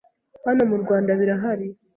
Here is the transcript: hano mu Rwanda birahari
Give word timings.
hano 0.45 0.63
mu 0.71 0.77
Rwanda 0.83 1.11
birahari 1.19 1.67